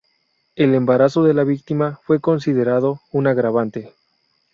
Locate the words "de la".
1.21-1.43